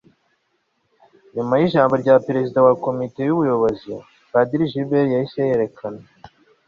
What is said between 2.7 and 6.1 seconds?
komite nyobozi, padiri gilbert yahise yerekana